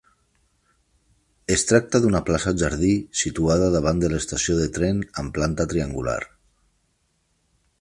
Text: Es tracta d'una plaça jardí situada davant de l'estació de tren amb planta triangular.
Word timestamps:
Es 1.55 1.65
tracta 1.71 2.01
d'una 2.05 2.21
plaça 2.29 2.53
jardí 2.61 2.93
situada 3.21 3.67
davant 3.75 4.01
de 4.05 4.09
l'estació 4.15 4.57
de 4.61 4.67
tren 4.79 5.05
amb 5.23 5.35
planta 5.37 5.69
triangular. 5.75 6.19